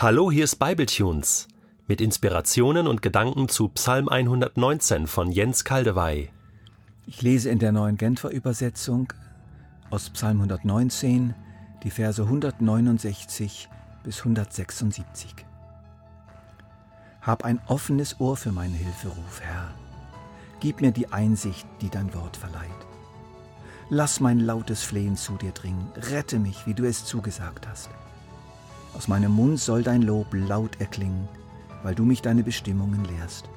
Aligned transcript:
Hallo, 0.00 0.30
hier 0.30 0.44
ist 0.44 0.60
Bibletunes 0.60 1.48
mit 1.88 2.00
Inspirationen 2.00 2.86
und 2.86 3.02
Gedanken 3.02 3.48
zu 3.48 3.66
Psalm 3.70 4.08
119 4.08 5.08
von 5.08 5.32
Jens 5.32 5.64
Kaldewey. 5.64 6.30
Ich 7.08 7.20
lese 7.20 7.50
in 7.50 7.58
der 7.58 7.72
neuen 7.72 7.96
Genfer 7.96 8.30
Übersetzung 8.30 9.12
aus 9.90 10.08
Psalm 10.10 10.36
119 10.36 11.34
die 11.82 11.90
Verse 11.90 12.22
169 12.22 13.68
bis 14.04 14.18
176. 14.18 15.34
Hab 17.20 17.44
ein 17.44 17.60
offenes 17.66 18.20
Ohr 18.20 18.36
für 18.36 18.52
meinen 18.52 18.74
Hilferuf, 18.74 19.40
Herr. 19.40 19.74
Gib 20.60 20.80
mir 20.80 20.92
die 20.92 21.10
Einsicht, 21.12 21.66
die 21.80 21.90
dein 21.90 22.14
Wort 22.14 22.36
verleiht. 22.36 22.70
Lass 23.90 24.20
mein 24.20 24.38
lautes 24.38 24.84
Flehen 24.84 25.16
zu 25.16 25.32
dir 25.32 25.50
dringen. 25.50 25.90
Rette 25.96 26.38
mich, 26.38 26.68
wie 26.68 26.74
du 26.74 26.84
es 26.84 27.04
zugesagt 27.04 27.66
hast. 27.66 27.90
Aus 28.94 29.08
meinem 29.08 29.32
Mund 29.32 29.60
soll 29.60 29.82
dein 29.82 30.02
Lob 30.02 30.32
laut 30.32 30.80
erklingen, 30.80 31.28
weil 31.82 31.94
du 31.94 32.04
mich 32.04 32.22
deine 32.22 32.42
Bestimmungen 32.42 33.04
lehrst. 33.04 33.48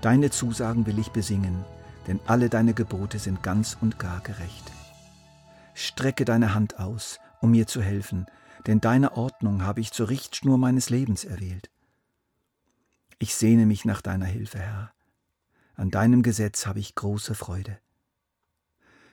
Deine 0.00 0.30
Zusagen 0.30 0.86
will 0.86 0.98
ich 0.98 1.10
besingen, 1.10 1.64
denn 2.06 2.20
alle 2.26 2.48
deine 2.48 2.72
Gebote 2.72 3.18
sind 3.18 3.42
ganz 3.42 3.76
und 3.80 3.98
gar 3.98 4.20
gerecht. 4.20 4.72
Strecke 5.74 6.24
deine 6.24 6.54
Hand 6.54 6.78
aus, 6.78 7.20
um 7.40 7.50
mir 7.50 7.66
zu 7.66 7.82
helfen, 7.82 8.26
denn 8.66 8.80
deine 8.80 9.16
Ordnung 9.16 9.62
habe 9.62 9.80
ich 9.80 9.92
zur 9.92 10.08
Richtschnur 10.08 10.58
meines 10.58 10.90
Lebens 10.90 11.24
erwählt. 11.24 11.70
Ich 13.18 13.34
sehne 13.34 13.66
mich 13.66 13.84
nach 13.84 14.00
deiner 14.00 14.26
Hilfe, 14.26 14.58
Herr. 14.58 14.92
An 15.74 15.90
deinem 15.90 16.22
Gesetz 16.22 16.66
habe 16.66 16.78
ich 16.78 16.94
große 16.94 17.34
Freude. 17.34 17.78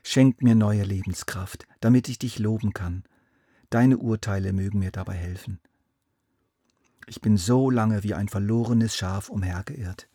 Schenk 0.04 0.42
mir 0.42 0.56
neue 0.56 0.84
Lebenskraft, 0.84 1.68
damit 1.82 2.08
ich 2.08 2.20
dich 2.20 2.40
loben 2.40 2.74
kann 2.74 3.04
Deine 3.70 3.98
Urteile 3.98 4.54
mögen 4.54 4.80
mir 4.80 4.92
dabei 4.92 5.16
helfen. 5.16 5.60
Ich 7.06 7.22
bin 7.22 7.38
so 7.38 7.70
lange 7.70 8.04
wie 8.04 8.14
ein 8.14 8.30
verlorenes 8.30 8.96
Schaf 8.96 9.30
umhergeirrt. 9.30 10.08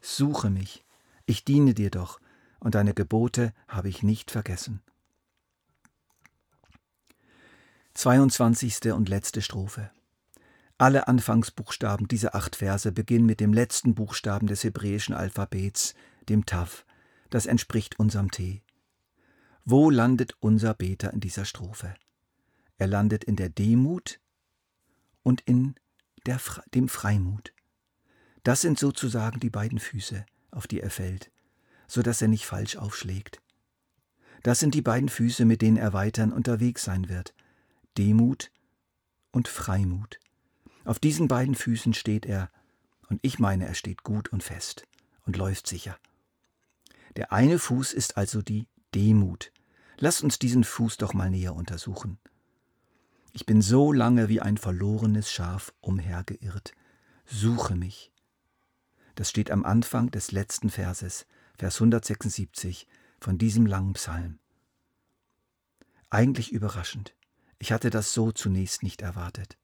Suche 0.00 0.50
mich, 0.50 0.84
ich 1.26 1.44
diene 1.44 1.74
dir 1.74 1.90
doch, 1.90 2.20
und 2.60 2.74
deine 2.74 2.94
Gebote 2.94 3.52
habe 3.66 3.88
ich 3.88 4.02
nicht 4.02 4.30
vergessen. 4.30 4.82
22. 7.94 8.92
und 8.92 9.08
letzte 9.08 9.42
Strophe. 9.42 9.90
Alle 10.76 11.08
Anfangsbuchstaben 11.08 12.06
dieser 12.06 12.34
acht 12.34 12.56
Verse 12.56 12.92
beginnen 12.92 13.26
mit 13.26 13.40
dem 13.40 13.52
letzten 13.52 13.94
Buchstaben 13.94 14.46
des 14.46 14.62
hebräischen 14.62 15.14
Alphabets, 15.14 15.94
dem 16.28 16.46
Tav. 16.46 16.84
Das 17.30 17.46
entspricht 17.46 17.98
unserem 17.98 18.30
T. 18.30 18.62
Wo 19.64 19.90
landet 19.90 20.34
unser 20.40 20.74
Beter 20.74 21.12
in 21.12 21.20
dieser 21.20 21.44
Strophe? 21.44 21.94
Er 22.78 22.86
landet 22.86 23.24
in 23.24 23.36
der 23.36 23.48
Demut 23.48 24.20
und 25.22 25.40
in 25.42 25.74
der, 26.26 26.40
dem 26.74 26.88
Freimut. 26.88 27.52
Das 28.44 28.60
sind 28.60 28.78
sozusagen 28.78 29.40
die 29.40 29.50
beiden 29.50 29.78
Füße, 29.78 30.24
auf 30.50 30.66
die 30.66 30.80
er 30.80 30.90
fällt, 30.90 31.30
so 31.86 32.02
dass 32.02 32.22
er 32.22 32.28
nicht 32.28 32.46
falsch 32.46 32.76
aufschlägt. 32.76 33.42
Das 34.42 34.60
sind 34.60 34.74
die 34.74 34.82
beiden 34.82 35.08
Füße, 35.08 35.44
mit 35.44 35.60
denen 35.62 35.76
er 35.76 35.92
weiterhin 35.92 36.32
unterwegs 36.32 36.84
sein 36.84 37.08
wird. 37.08 37.34
Demut 37.98 38.50
und 39.32 39.48
Freimut. 39.48 40.20
Auf 40.84 41.00
diesen 41.00 41.28
beiden 41.28 41.54
Füßen 41.54 41.92
steht 41.92 42.24
er, 42.24 42.50
und 43.08 43.18
ich 43.22 43.38
meine, 43.38 43.66
er 43.66 43.74
steht 43.74 44.04
gut 44.04 44.28
und 44.28 44.42
fest 44.42 44.86
und 45.26 45.36
läuft 45.36 45.66
sicher. 45.66 45.98
Der 47.16 47.32
eine 47.32 47.58
Fuß 47.58 47.92
ist 47.92 48.16
also 48.16 48.42
die 48.42 48.68
Demut. 48.94 49.52
Lasst 49.98 50.22
uns 50.22 50.38
diesen 50.38 50.62
Fuß 50.62 50.98
doch 50.98 51.14
mal 51.14 51.30
näher 51.30 51.54
untersuchen. 51.54 52.18
Ich 53.38 53.46
bin 53.46 53.62
so 53.62 53.92
lange 53.92 54.28
wie 54.28 54.40
ein 54.40 54.56
verlorenes 54.56 55.30
Schaf 55.30 55.72
umhergeirrt. 55.80 56.72
Suche 57.24 57.76
mich. 57.76 58.10
Das 59.14 59.30
steht 59.30 59.52
am 59.52 59.64
Anfang 59.64 60.10
des 60.10 60.32
letzten 60.32 60.70
Verses, 60.70 61.24
Vers 61.56 61.76
176 61.76 62.88
von 63.20 63.38
diesem 63.38 63.64
langen 63.64 63.92
Psalm. 63.92 64.40
Eigentlich 66.10 66.50
überraschend. 66.50 67.14
Ich 67.60 67.70
hatte 67.70 67.90
das 67.90 68.12
so 68.12 68.32
zunächst 68.32 68.82
nicht 68.82 69.02
erwartet. 69.02 69.56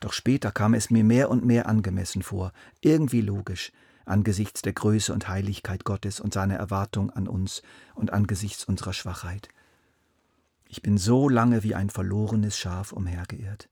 Doch 0.00 0.12
später 0.12 0.50
kam 0.50 0.74
es 0.74 0.90
mir 0.90 1.04
mehr 1.04 1.30
und 1.30 1.44
mehr 1.44 1.68
angemessen 1.68 2.24
vor, 2.24 2.52
irgendwie 2.80 3.20
logisch, 3.20 3.70
angesichts 4.04 4.62
der 4.62 4.72
Größe 4.72 5.12
und 5.12 5.28
Heiligkeit 5.28 5.84
Gottes 5.84 6.18
und 6.18 6.34
seiner 6.34 6.56
Erwartung 6.56 7.10
an 7.10 7.28
uns 7.28 7.62
und 7.94 8.12
angesichts 8.12 8.64
unserer 8.64 8.94
Schwachheit. 8.94 9.48
Ich 10.68 10.82
bin 10.82 10.98
so 10.98 11.28
lange 11.28 11.62
wie 11.62 11.74
ein 11.74 11.90
verlorenes 11.90 12.58
Schaf 12.58 12.92
umhergeirrt. 12.92 13.68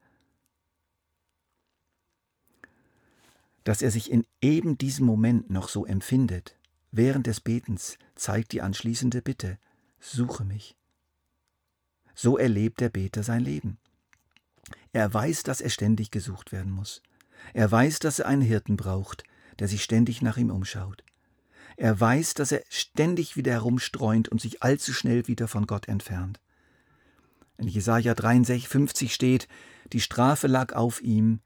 Dass 3.64 3.82
er 3.82 3.90
sich 3.90 4.10
in 4.10 4.26
eben 4.40 4.76
diesem 4.78 5.06
Moment 5.06 5.50
noch 5.50 5.68
so 5.68 5.86
empfindet, 5.86 6.58
während 6.92 7.26
des 7.26 7.40
Betens, 7.40 7.98
zeigt 8.14 8.52
die 8.52 8.62
anschließende 8.62 9.22
Bitte, 9.22 9.58
suche 10.00 10.44
mich. 10.44 10.76
So 12.14 12.38
erlebt 12.38 12.80
der 12.80 12.90
Beter 12.90 13.22
sein 13.22 13.40
Leben. 13.40 13.78
Er 14.92 15.12
weiß, 15.12 15.42
dass 15.42 15.60
er 15.60 15.70
ständig 15.70 16.10
gesucht 16.10 16.52
werden 16.52 16.70
muss. 16.70 17.02
Er 17.52 17.70
weiß, 17.70 17.98
dass 17.98 18.20
er 18.20 18.26
einen 18.26 18.42
Hirten 18.42 18.76
braucht, 18.76 19.24
der 19.58 19.68
sich 19.68 19.82
ständig 19.82 20.22
nach 20.22 20.36
ihm 20.36 20.50
umschaut. 20.50 21.04
Er 21.76 21.98
weiß, 21.98 22.34
dass 22.34 22.52
er 22.52 22.62
ständig 22.68 23.36
wieder 23.36 23.52
herumstreunt 23.52 24.28
und 24.28 24.40
sich 24.40 24.62
allzu 24.62 24.92
schnell 24.92 25.26
wieder 25.26 25.48
von 25.48 25.66
Gott 25.66 25.88
entfernt. 25.88 26.40
In 27.58 27.68
Jesaja 27.68 28.14
53 28.14 29.14
steht, 29.14 29.48
die 29.92 30.00
Strafe 30.00 30.46
lag 30.46 30.72
auf 30.72 31.00
ihm. 31.02 31.40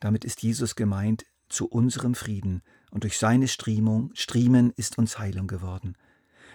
Damit 0.00 0.24
ist 0.24 0.42
Jesus 0.42 0.74
gemeint 0.74 1.24
zu 1.48 1.68
unserem 1.68 2.14
Frieden 2.14 2.62
und 2.90 3.04
durch 3.04 3.18
seine 3.18 3.48
Striemung, 3.48 4.10
Striemen 4.14 4.72
ist 4.72 4.98
uns 4.98 5.18
Heilung 5.18 5.46
geworden. 5.46 5.96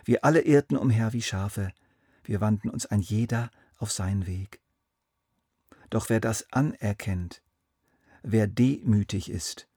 Wir 0.05 0.25
alle 0.25 0.41
irrten 0.41 0.77
umher 0.77 1.13
wie 1.13 1.21
Schafe, 1.21 1.71
wir 2.23 2.41
wandten 2.41 2.69
uns 2.69 2.85
ein 2.85 2.99
jeder 2.99 3.51
auf 3.77 3.91
seinen 3.91 4.27
Weg. 4.27 4.59
Doch 5.89 6.09
wer 6.09 6.19
das 6.19 6.51
anerkennt, 6.51 7.41
wer 8.21 8.47
demütig 8.47 9.29
ist, 9.29 9.67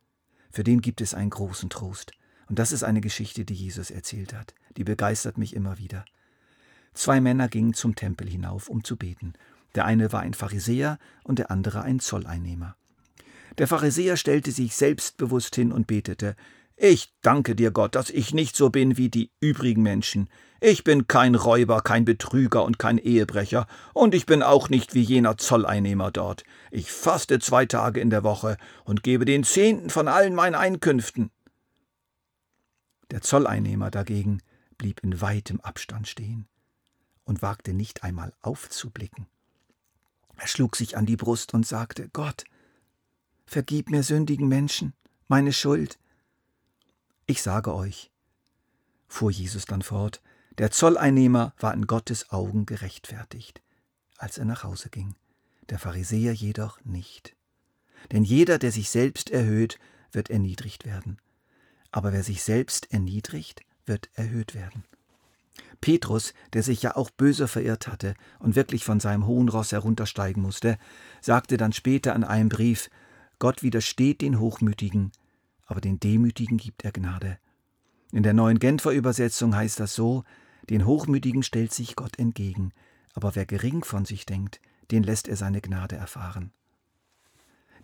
für 0.51 0.65
den 0.65 0.81
gibt 0.81 1.01
es 1.01 1.15
einen 1.15 1.31
großen 1.31 1.71
Trost. 1.71 2.13
Und 2.49 2.59
das 2.59 2.73
ist 2.73 2.83
eine 2.83 3.01
Geschichte, 3.01 3.45
die 3.45 3.55
Jesus 3.55 3.93
erzählt 3.93 4.35
hat. 4.35 4.55
Die 4.77 4.83
begeistert 4.83 5.39
mich 5.39 5.55
immer 5.55 5.79
wieder. 5.79 6.05
Zwei 6.95 7.21
Männer 7.21 7.49
gingen 7.49 7.75
zum 7.75 7.95
Tempel 7.95 8.29
hinauf, 8.29 8.69
um 8.69 8.83
zu 8.85 8.97
beten. 8.97 9.35
Der 9.75 9.85
eine 9.85 10.13
war 10.13 10.21
ein 10.21 10.35
Pharisäer 10.35 10.99
und 11.23 11.39
der 11.39 11.51
andere 11.51 11.83
ein 11.83 12.01
Zolleinnehmer. 12.01 12.77
Der 13.59 13.69
Pharisäer 13.69 14.17
stellte 14.17 14.53
sich 14.53 14.75
selbstbewusst 14.75 15.55
hin 15.55 15.73
und 15.73 15.87
betete 15.87 16.35
Ich 16.77 17.13
danke 17.23 17.55
dir, 17.55 17.71
Gott, 17.71 17.95
dass 17.95 18.11
ich 18.11 18.35
nicht 18.35 18.57
so 18.57 18.71
bin 18.71 18.97
wie 18.97 19.09
die 19.09 19.31
übrigen 19.41 19.83
Menschen. 19.83 20.29
Ich 20.61 20.85
bin 20.85 21.07
kein 21.07 21.35
Räuber, 21.35 21.81
kein 21.81 22.05
Betrüger 22.05 22.65
und 22.65 22.79
kein 22.79 22.99
Ehebrecher, 22.99 23.67
und 23.95 24.15
ich 24.15 24.27
bin 24.27 24.43
auch 24.43 24.69
nicht 24.69 24.95
wie 24.95 25.01
jener 25.01 25.39
Zolleinnehmer 25.39 26.11
dort. 26.11 26.45
Ich 26.71 26.93
faste 26.93 27.39
zwei 27.39 27.65
Tage 27.65 28.01
in 28.01 28.11
der 28.11 28.25
Woche 28.25 28.57
und 28.85 29.03
gebe 29.03 29.25
den 29.25 29.45
Zehnten 29.45 29.89
von 29.89 30.07
allen 30.09 30.35
meinen 30.35 30.55
Einkünften. 30.55 31.31
Der 33.11 33.23
Zolleinnehmer 33.23 33.91
dagegen 33.91 34.43
blieb 34.77 35.01
in 35.03 35.21
weitem 35.21 35.61
Abstand 35.61 36.09
stehen 36.09 36.47
und 37.31 37.43
wagte 37.43 37.73
nicht 37.73 38.03
einmal 38.03 38.35
aufzublicken. 38.43 39.29
Er 40.37 40.49
schlug 40.49 40.75
sich 40.75 40.97
an 40.97 41.07
die 41.07 41.17
Brust 41.17 41.55
und 41.55 41.65
sagte, 41.65 42.09
Gott, 42.13 42.43
vergib 43.47 43.89
mir 43.89 44.03
sündigen 44.03 44.49
Menschen 44.49 44.95
meine 45.29 45.53
Schuld. 45.53 46.01
Ich 47.27 47.41
sage 47.41 47.73
euch, 47.73 48.11
fuhr 49.07 49.31
Jesus 49.31 49.65
dann 49.65 49.83
fort, 49.83 50.21
der 50.59 50.73
Zolleinnehmer 50.73 51.55
war 51.61 51.73
in 51.73 51.87
Gottes 51.87 52.31
Augen 52.31 52.67
gerechtfertigt, 52.67 53.63
als 54.19 54.37
er 54.37 54.45
nach 54.45 54.65
Hause 54.65 54.91
ging, 54.91 55.15
der 55.69 55.79
Pharisäer 55.79 56.33
jedoch 56.33 56.85
nicht. 56.85 57.37
Denn 58.11 58.25
jeder, 58.25 58.59
der 58.59 58.73
sich 58.73 58.91
selbst 58.91 59.31
erhöht, 59.31 59.79
wird 60.11 60.31
erniedrigt 60.31 60.85
werden, 60.85 61.19
aber 61.93 62.13
wer 62.13 62.25
sich 62.25 62.43
selbst 62.43 62.93
erniedrigt, 62.93 63.61
wird 63.87 64.11
erhöht 64.15 64.57
werden. 64.57 64.83
Petrus, 65.81 66.35
der 66.53 66.63
sich 66.63 66.83
ja 66.83 66.97
auch 66.97 67.11
böse 67.11 67.49
verirrt 67.49 67.89
hatte 67.89 68.15
und 68.39 68.57
wirklich 68.57 68.85
von 68.85 69.01
seinem 69.01 69.27
hohen 69.27 69.49
Ross 69.49 69.73
heruntersteigen 69.73 70.43
musste, 70.43 70.79
sagte 71.21 71.57
dann 71.57 71.73
später 71.73 72.15
an 72.15 72.25
einem 72.25 72.49
Brief, 72.49 72.91
Gott 73.39 73.63
widersteht 73.63 74.21
den 74.21 74.39
Hochmütigen, 74.39 75.13
aber 75.67 75.81
den 75.81 75.99
Demütigen 75.99 76.59
gibt 76.59 76.85
er 76.85 76.93
Gnade. 76.93 77.39
In 78.13 78.23
der 78.23 78.35
neuen 78.35 78.59
Genfer 78.59 78.91
Übersetzung 78.91 79.55
heißt 79.55 79.81
das 79.81 79.95
so, 79.95 80.25
den 80.69 80.85
Hochmütigen 80.85 81.43
stellt 81.43 81.73
sich 81.73 81.97
Gott 81.97 82.19
entgegen, 82.19 82.73
aber 83.15 83.35
wer 83.35 83.47
gering 83.47 83.83
von 83.83 84.05
sich 84.05 84.27
denkt, 84.27 84.61
den 84.91 85.03
lässt 85.03 85.29
er 85.29 85.37
seine 85.37 85.61
Gnade 85.61 85.97
erfahren. 85.97 86.53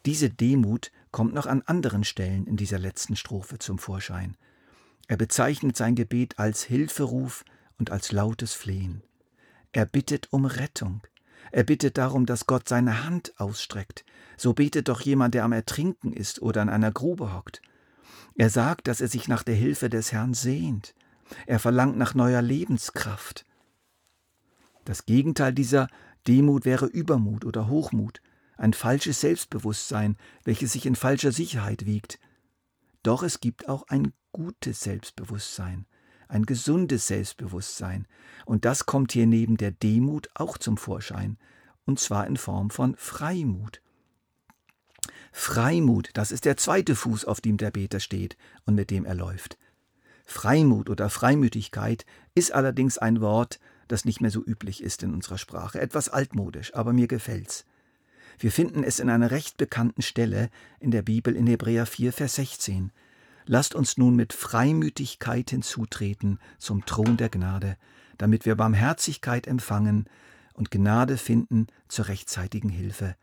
Diese 0.05 0.31
Demut 0.31 0.93
kommt 1.11 1.35
noch 1.35 1.47
an 1.47 1.63
anderen 1.63 2.05
Stellen 2.05 2.47
in 2.47 2.57
dieser 2.57 2.79
letzten 2.79 3.17
Strophe 3.17 3.59
zum 3.59 3.79
Vorschein. 3.79 4.37
Er 5.09 5.17
bezeichnet 5.17 5.77
sein 5.77 5.95
Gebet 5.95 6.39
als 6.39 6.63
Hilferuf 6.63 7.45
und 7.79 7.91
als 7.91 8.13
lautes 8.13 8.55
Flehen. 8.55 9.03
Er 9.73 9.87
bittet 9.87 10.33
um 10.33 10.45
Rettung. 10.45 11.03
Er 11.53 11.65
bittet 11.65 11.99
darum, 11.99 12.27
dass 12.27 12.47
Gott 12.47 12.69
seine 12.69 13.05
Hand 13.05 13.39
ausstreckt. 13.39 14.05
So 14.37 14.53
betet 14.53 14.89
doch 14.89 15.01
jemand, 15.01 15.35
der 15.35 15.45
am 15.45 15.53
Ertrinken 15.53 16.13
ist 16.13 16.43
oder 16.43 16.63
in 16.63 16.69
einer 16.69 16.93
Grube 16.93 17.35
hockt. 17.35 17.63
Er 18.35 18.51
sagt, 18.51 18.89
dass 18.89 19.01
er 19.01 19.09
sich 19.09 19.29
nach 19.29 19.43
der 19.43 19.55
Hilfe 19.55 19.89
des 19.89 20.13
Herrn 20.13 20.35
sehnt. 20.35 20.95
Er 21.47 21.59
verlangt 21.59 21.97
nach 21.97 22.15
neuer 22.15 22.43
Lebenskraft. 22.43 23.45
Das 24.85 25.07
Gegenteil 25.07 25.53
dieser 25.53 25.89
Demut 26.27 26.65
wäre 26.65 26.87
Übermut 26.87 27.45
oder 27.45 27.69
Hochmut, 27.69 28.21
ein 28.57 28.73
falsches 28.73 29.21
Selbstbewusstsein, 29.21 30.17
welches 30.45 30.73
sich 30.73 30.87
in 30.87 30.97
falscher 30.97 31.33
Sicherheit 31.33 31.87
wiegt. 31.87 32.19
Doch 33.03 33.23
es 33.23 33.41
gibt 33.41 33.69
auch 33.69 33.85
ein 33.89 34.13
gutes 34.33 34.81
Selbstbewusstsein, 34.81 35.87
ein 36.29 36.47
gesundes 36.47 37.07
Selbstbewusstsein, 37.07 38.07
und 38.45 38.65
das 38.65 38.87
kommt 38.87 39.13
hier 39.13 39.27
neben 39.27 39.57
der 39.57 39.71
Demut 39.71 40.29
auch 40.35 40.59
zum 40.59 40.77
Vorschein, 40.77 41.39
und 41.85 41.99
zwar 42.01 42.27
in 42.27 42.37
Form 42.37 42.71
von 42.71 42.97
Freimut. 42.97 43.81
Freimut, 45.33 46.11
das 46.15 46.33
ist 46.33 46.45
der 46.45 46.57
zweite 46.57 46.97
Fuß, 46.97 47.25
auf 47.25 47.41
dem 47.41 47.57
der 47.57 47.71
Beter 47.71 48.01
steht 48.01 48.37
und 48.65 48.75
mit 48.75 48.91
dem 48.91 49.05
er 49.05 49.15
läuft. 49.15 49.59
Freimut 50.25 50.91
oder 50.91 51.09
Freimütigkeit 51.09 52.05
ist 52.35 52.53
allerdings 52.53 52.99
ein 52.99 53.21
Wort, 53.21 53.61
das 53.87 54.05
nicht 54.05 54.21
mehr 54.21 54.31
so 54.31 54.43
üblich 54.45 54.83
ist 54.83 55.03
in 55.03 55.15
unserer 55.15 55.39
Sprache, 55.39 55.81
etwas 55.81 56.09
altmodisch, 56.09 56.75
aber 56.75 56.93
mir 56.93 57.07
gefällt's. 57.07 57.65
Wir 58.39 58.51
finden 58.51 58.83
es 58.83 58.99
in 58.99 59.09
einer 59.09 59.31
recht 59.31 59.57
bekannten 59.57 60.03
Stelle 60.03 60.51
in 60.81 60.91
der 60.91 61.03
Bibel 61.03 61.35
in 61.35 61.47
Hebräer 61.47 61.87
4, 61.87 62.13
Vers 62.13 62.35
16. 62.35 62.91
Lasst 63.47 63.77
uns 63.77 63.97
nun 63.97 64.17
mit 64.17 64.33
Freimütigkeit 64.33 65.51
hinzutreten 65.51 66.41
zum 66.59 66.85
Thron 66.85 67.17
der 67.17 67.29
Gnade, 67.29 67.77
damit 68.19 68.45
wir 68.45 68.57
Barmherzigkeit 68.57 69.47
empfangen 69.47 70.09
und 70.55 70.73
Gnade 70.73 71.17
finden 71.17 71.69
zur 71.87 72.09
rechtzeitigen 72.09 72.69
Hilfe. 72.69 73.15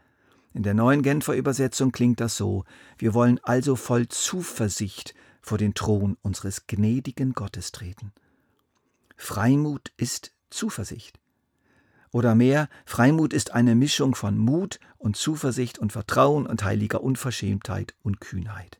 In 0.53 0.63
der 0.63 0.75
neuen 0.75 1.01
Genfer 1.01 1.33
Übersetzung 1.33 1.91
klingt 1.91 2.21
das 2.21 2.37
so: 2.37 2.63
Wir 2.97 3.13
wollen 3.13 3.39
also 3.43 3.75
voll 3.75 4.07
Zuversicht 4.07 5.13
vor 5.41 5.57
den 5.57 5.73
Thron 5.73 6.15
unseres 6.21 6.67
gnädigen 6.67 7.33
Gottes 7.33 7.73
treten. 7.73 8.13
Freimut 9.17 9.91
ist 9.97 10.31
Zuversicht. 10.49 11.19
Oder 12.11 12.35
mehr, 12.35 12.69
Freimut 12.85 13.33
ist 13.33 13.51
eine 13.51 13.75
Mischung 13.75 14.15
von 14.15 14.37
Mut 14.37 14.79
und 14.99 15.17
Zuversicht 15.17 15.79
und 15.79 15.91
Vertrauen 15.91 16.45
und 16.45 16.63
heiliger 16.63 17.01
Unverschämtheit 17.01 17.95
und 18.03 18.21
Kühnheit. 18.21 18.79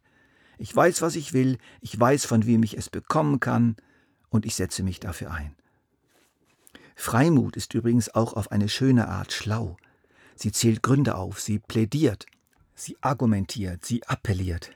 Ich 0.64 0.74
weiß, 0.74 1.02
was 1.02 1.18
ich 1.18 1.34
will, 1.34 1.58
ich 1.82 2.00
weiß, 2.00 2.24
von 2.24 2.46
wem 2.46 2.64
ich 2.64 2.78
es 2.78 2.90
bekommen 2.90 3.42
kann, 3.42 3.76
und 4.30 4.46
ich 4.46 4.56
setze 4.56 4.82
mich 4.82 5.02
dafür 5.02 5.32
ein. 5.32 5.58
Freimut 6.96 7.58
ist 7.58 7.74
übrigens 7.74 8.16
auch 8.16 8.32
auf 8.32 8.50
eine 8.50 8.70
schöne 8.70 9.10
Art 9.10 9.34
schlau. 9.34 9.76
Sie 10.36 10.54
zählt 10.54 10.82
Gründe 10.82 11.16
auf, 11.16 11.42
sie 11.42 11.60
plädiert, 11.60 12.28
sie 12.76 12.96
argumentiert, 13.02 13.84
sie 13.84 14.08
appelliert. 14.08 14.72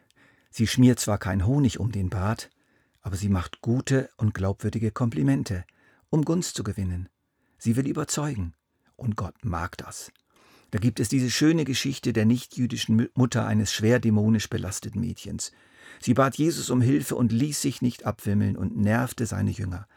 Sie 0.49 0.67
schmiert 0.67 0.99
zwar 0.99 1.19
kein 1.19 1.45
Honig 1.45 1.79
um 1.79 1.93
den 1.93 2.09
Bart, 2.09 2.49
aber 3.01 3.15
sie 3.15 3.29
macht 3.29 3.61
gute 3.61 4.09
und 4.17 4.33
glaubwürdige 4.33 4.91
Komplimente, 4.91 5.63
um 6.09 6.25
Gunst 6.25 6.57
zu 6.57 6.65
gewinnen. 6.65 7.07
Sie 7.59 7.77
will 7.77 7.87
überzeugen, 7.87 8.55
und 8.97 9.15
Gott 9.15 9.45
mag 9.45 9.77
das. 9.77 10.11
Da 10.71 10.79
gibt 10.79 10.99
es 10.99 11.09
diese 11.09 11.29
schöne 11.29 11.63
Geschichte 11.63 12.13
der 12.13 12.25
nichtjüdischen 12.25 13.09
Mutter 13.13 13.45
eines 13.45 13.73
schwer 13.73 13.99
dämonisch 13.99 14.49
belasteten 14.49 15.01
Mädchens. 15.01 15.51
Sie 15.99 16.13
bat 16.13 16.35
Jesus 16.35 16.69
um 16.69 16.81
Hilfe 16.81 17.15
und 17.15 17.31
ließ 17.31 17.61
sich 17.61 17.81
nicht 17.81 18.05
abwimmeln 18.05 18.57
und 18.57 18.77
nervte 18.77 19.25
seine 19.25 19.51
Jünger. 19.51 19.87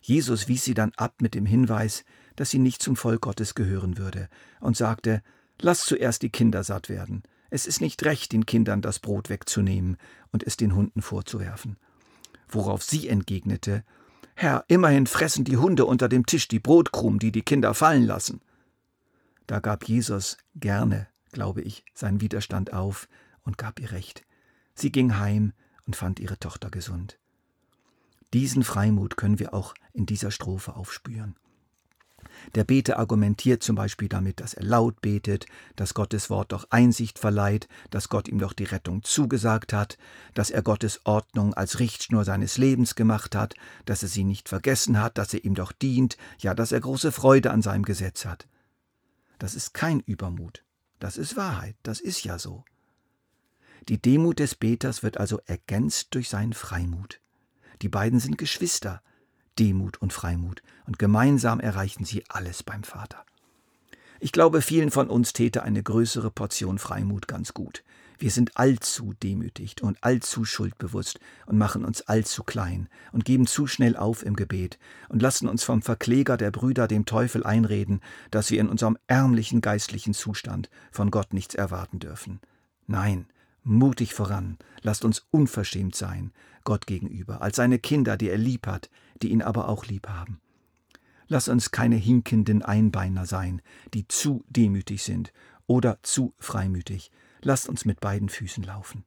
Jesus 0.00 0.46
wies 0.46 0.64
sie 0.64 0.74
dann 0.74 0.92
ab 0.96 1.16
mit 1.20 1.34
dem 1.34 1.46
Hinweis, 1.46 2.04
dass 2.36 2.50
sie 2.50 2.58
nicht 2.58 2.82
zum 2.82 2.94
Volk 2.96 3.22
Gottes 3.22 3.54
gehören 3.54 3.98
würde, 3.98 4.28
und 4.60 4.76
sagte, 4.76 5.22
Lass 5.60 5.84
zuerst 5.84 6.22
die 6.22 6.30
Kinder 6.30 6.62
satt 6.62 6.88
werden. 6.88 7.22
Es 7.50 7.66
ist 7.66 7.80
nicht 7.80 8.04
recht, 8.04 8.32
den 8.32 8.46
Kindern 8.46 8.82
das 8.82 8.98
Brot 8.98 9.30
wegzunehmen 9.30 9.96
und 10.32 10.42
es 10.42 10.56
den 10.56 10.74
Hunden 10.74 11.00
vorzuwerfen. 11.00 11.76
Worauf 12.48 12.82
sie 12.82 13.08
entgegnete, 13.08 13.84
Herr, 14.34 14.64
immerhin 14.68 15.06
fressen 15.06 15.44
die 15.44 15.56
Hunde 15.56 15.86
unter 15.86 16.08
dem 16.10 16.26
Tisch 16.26 16.46
die 16.46 16.60
Brotkrumen, 16.60 17.18
die 17.18 17.32
die 17.32 17.42
Kinder 17.42 17.72
fallen 17.72 18.04
lassen. 18.04 18.42
Da 19.46 19.60
gab 19.60 19.84
Jesus 19.84 20.38
gerne, 20.54 21.08
glaube 21.32 21.62
ich, 21.62 21.84
seinen 21.94 22.20
Widerstand 22.20 22.72
auf 22.72 23.08
und 23.42 23.58
gab 23.58 23.80
ihr 23.80 23.92
Recht. 23.92 24.24
Sie 24.74 24.90
ging 24.90 25.18
heim 25.18 25.52
und 25.86 25.96
fand 25.96 26.20
ihre 26.20 26.38
Tochter 26.38 26.70
gesund. 26.70 27.18
Diesen 28.34 28.64
Freimut 28.64 29.16
können 29.16 29.38
wir 29.38 29.54
auch 29.54 29.74
in 29.92 30.04
dieser 30.04 30.30
Strophe 30.30 30.74
aufspüren. 30.74 31.36
Der 32.54 32.64
Beter 32.64 32.98
argumentiert 32.98 33.62
zum 33.62 33.76
Beispiel 33.76 34.08
damit, 34.08 34.40
dass 34.40 34.54
er 34.54 34.64
laut 34.64 35.00
betet, 35.00 35.46
dass 35.76 35.94
Gottes 35.94 36.28
Wort 36.28 36.52
doch 36.52 36.66
Einsicht 36.70 37.18
verleiht, 37.18 37.68
dass 37.90 38.08
Gott 38.08 38.28
ihm 38.28 38.38
doch 38.38 38.52
die 38.52 38.64
Rettung 38.64 39.02
zugesagt 39.04 39.72
hat, 39.72 39.96
dass 40.34 40.50
er 40.50 40.62
Gottes 40.62 41.00
Ordnung 41.04 41.54
als 41.54 41.78
Richtschnur 41.78 42.24
seines 42.24 42.58
Lebens 42.58 42.94
gemacht 42.94 43.34
hat, 43.34 43.54
dass 43.84 44.02
er 44.02 44.08
sie 44.08 44.24
nicht 44.24 44.48
vergessen 44.48 45.00
hat, 45.00 45.18
dass 45.18 45.32
er 45.34 45.44
ihm 45.44 45.54
doch 45.54 45.72
dient, 45.72 46.16
ja, 46.38 46.52
dass 46.54 46.72
er 46.72 46.80
große 46.80 47.12
Freude 47.12 47.52
an 47.52 47.62
seinem 47.62 47.84
Gesetz 47.84 48.24
hat. 48.24 48.46
Das 49.38 49.54
ist 49.54 49.74
kein 49.74 50.00
Übermut, 50.00 50.64
das 50.98 51.16
ist 51.16 51.36
Wahrheit, 51.36 51.76
das 51.82 52.00
ist 52.00 52.24
ja 52.24 52.38
so. 52.38 52.64
Die 53.88 54.00
Demut 54.00 54.38
des 54.38 54.54
Beters 54.54 55.02
wird 55.02 55.18
also 55.18 55.40
ergänzt 55.44 56.08
durch 56.14 56.28
seinen 56.28 56.54
Freimut. 56.54 57.20
Die 57.82 57.88
beiden 57.88 58.18
sind 58.18 58.38
Geschwister, 58.38 59.02
Demut 59.58 59.98
und 59.98 60.12
Freimut, 60.12 60.62
und 60.86 60.98
gemeinsam 60.98 61.60
erreichen 61.60 62.04
sie 62.04 62.24
alles 62.28 62.62
beim 62.62 62.82
Vater. 62.82 63.24
Ich 64.18 64.32
glaube, 64.32 64.62
vielen 64.62 64.90
von 64.90 65.10
uns 65.10 65.34
täte 65.34 65.62
eine 65.62 65.82
größere 65.82 66.30
Portion 66.30 66.78
Freimut 66.78 67.28
ganz 67.28 67.52
gut. 67.52 67.84
Wir 68.18 68.30
sind 68.30 68.56
allzu 68.56 69.12
demütigt 69.22 69.82
und 69.82 70.02
allzu 70.02 70.44
schuldbewusst 70.44 71.20
und 71.46 71.58
machen 71.58 71.84
uns 71.84 72.02
allzu 72.02 72.44
klein 72.44 72.88
und 73.12 73.24
geben 73.24 73.46
zu 73.46 73.66
schnell 73.66 73.96
auf 73.96 74.24
im 74.24 74.36
Gebet 74.36 74.78
und 75.08 75.20
lassen 75.20 75.48
uns 75.48 75.64
vom 75.64 75.82
Verkläger 75.82 76.36
der 76.36 76.50
Brüder 76.50 76.88
dem 76.88 77.04
Teufel 77.04 77.44
einreden, 77.44 78.00
dass 78.30 78.50
wir 78.50 78.60
in 78.60 78.68
unserem 78.68 78.96
ärmlichen 79.06 79.60
geistlichen 79.60 80.14
Zustand 80.14 80.70
von 80.90 81.10
Gott 81.10 81.34
nichts 81.34 81.54
erwarten 81.54 81.98
dürfen. 81.98 82.40
Nein, 82.86 83.26
mutig 83.62 84.14
voran, 84.14 84.56
lasst 84.82 85.04
uns 85.04 85.26
unverschämt 85.30 85.94
sein, 85.94 86.32
Gott 86.64 86.86
gegenüber, 86.86 87.42
als 87.42 87.56
seine 87.56 87.78
Kinder, 87.78 88.16
die 88.16 88.30
er 88.30 88.38
lieb 88.38 88.66
hat, 88.66 88.88
die 89.22 89.28
ihn 89.28 89.42
aber 89.42 89.68
auch 89.68 89.84
lieb 89.84 90.08
haben. 90.08 90.40
Lass 91.28 91.48
uns 91.48 91.70
keine 91.70 91.96
hinkenden 91.96 92.62
Einbeiner 92.62 93.26
sein, 93.26 93.60
die 93.92 94.06
zu 94.06 94.44
demütig 94.48 95.02
sind 95.02 95.32
oder 95.66 95.98
zu 96.02 96.34
freimütig. 96.38 97.10
Lasst 97.46 97.68
uns 97.68 97.84
mit 97.84 98.00
beiden 98.00 98.28
Füßen 98.28 98.64
laufen. 98.64 99.04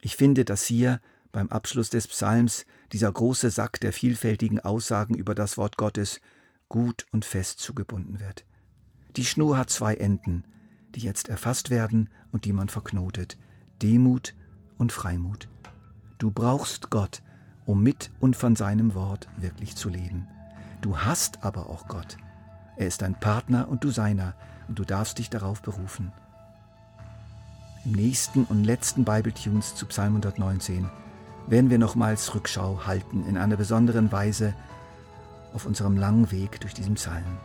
Ich 0.00 0.14
finde, 0.14 0.44
dass 0.44 0.62
hier 0.62 1.00
beim 1.32 1.48
Abschluss 1.48 1.90
des 1.90 2.06
Psalms 2.06 2.66
dieser 2.92 3.10
große 3.10 3.50
Sack 3.50 3.80
der 3.80 3.92
vielfältigen 3.92 4.60
Aussagen 4.60 5.16
über 5.16 5.34
das 5.34 5.58
Wort 5.58 5.76
Gottes 5.76 6.20
gut 6.68 7.06
und 7.10 7.24
fest 7.24 7.58
zugebunden 7.58 8.20
wird. 8.20 8.44
Die 9.16 9.24
Schnur 9.24 9.58
hat 9.58 9.70
zwei 9.70 9.96
Enden, 9.96 10.44
die 10.94 11.00
jetzt 11.00 11.28
erfasst 11.28 11.68
werden 11.68 12.10
und 12.30 12.44
die 12.44 12.52
man 12.52 12.68
verknotet. 12.68 13.38
Demut 13.82 14.36
und 14.78 14.92
Freimut. 14.92 15.48
Du 16.18 16.30
brauchst 16.30 16.90
Gott, 16.90 17.22
um 17.66 17.82
mit 17.82 18.12
und 18.20 18.36
von 18.36 18.54
seinem 18.54 18.94
Wort 18.94 19.28
wirklich 19.36 19.74
zu 19.74 19.88
leben. 19.88 20.28
Du 20.80 20.96
hast 20.98 21.42
aber 21.42 21.70
auch 21.70 21.88
Gott. 21.88 22.18
Er 22.76 22.86
ist 22.86 23.02
dein 23.02 23.18
Partner 23.18 23.66
und 23.66 23.82
du 23.82 23.90
seiner, 23.90 24.36
und 24.68 24.78
du 24.78 24.84
darfst 24.84 25.18
dich 25.18 25.28
darauf 25.28 25.60
berufen. 25.60 26.12
Im 27.86 27.92
nächsten 27.92 28.44
und 28.44 28.64
letzten 28.64 29.04
Bible-Tunes 29.04 29.74
zu 29.74 29.86
Psalm 29.86 30.16
119 30.16 30.90
werden 31.46 31.70
wir 31.70 31.78
nochmals 31.78 32.34
Rückschau 32.34 32.84
halten 32.84 33.24
in 33.26 33.38
einer 33.38 33.56
besonderen 33.56 34.12
Weise 34.12 34.54
auf 35.54 35.64
unserem 35.64 35.96
langen 35.96 36.30
Weg 36.30 36.60
durch 36.60 36.74
diesen 36.74 36.96
Psalm. 36.96 37.38